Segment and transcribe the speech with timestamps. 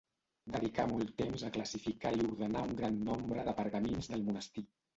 [0.53, 4.69] Dedicà molt temps a classificar i ordenar un gran nombre de pergamins del monestir.